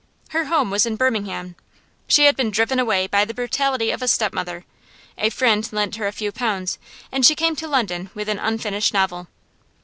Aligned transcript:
Her 0.29 0.45
home 0.45 0.71
was 0.71 0.87
in 0.87 0.95
Birmingham; 0.95 1.55
she 2.07 2.25
had 2.25 2.35
been 2.35 2.49
driven 2.49 2.79
away 2.79 3.05
by 3.05 3.23
the 3.23 3.35
brutality 3.35 3.91
of 3.91 4.01
a 4.01 4.07
stepmother; 4.07 4.65
a 5.15 5.29
friend 5.29 5.69
lent 5.71 5.97
her 5.97 6.07
a 6.07 6.11
few 6.11 6.31
pounds, 6.31 6.79
and 7.11 7.23
she 7.23 7.35
came 7.35 7.55
to 7.57 7.67
London 7.67 8.09
with 8.15 8.27
an 8.27 8.39
unfinished 8.39 8.95
novel. 8.95 9.27